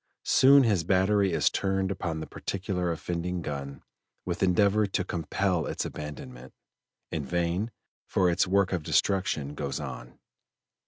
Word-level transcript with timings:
Soon 0.25 0.63
his 0.63 0.83
battery 0.83 1.31
is 1.31 1.51
turned 1.51 1.91
upon 1.91 2.19
the 2.21 2.25
particular 2.25 2.91
offending 2.91 3.43
gun 3.43 3.83
with 4.25 4.41
endeavor 4.41 4.87
to 4.87 5.03
compel 5.03 5.67
its 5.67 5.85
abandonment; 5.85 6.53
in 7.11 7.23
vain, 7.23 7.69
for 8.07 8.27
its 8.27 8.47
work 8.47 8.73
of 8.73 8.81
destruction 8.81 9.53
goes 9.53 9.79
on. 9.79 10.17